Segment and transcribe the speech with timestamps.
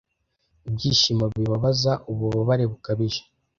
[0.67, 3.21] Ibyishimo bibabaza, ububabare bukabije.